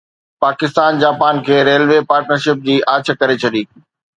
Pakistan 0.43 0.91
Japan 1.03 1.35
کي 1.49 1.55
railway 1.67 1.99
partnership 2.09 2.67
جي 2.67 2.75
آڇ 2.97 3.13
ڪري 3.21 3.35
ڇڏي 3.43 3.63